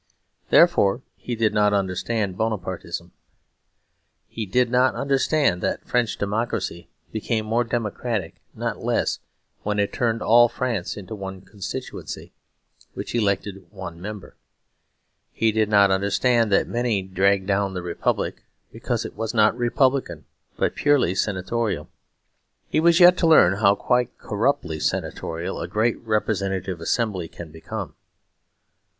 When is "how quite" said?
23.57-24.17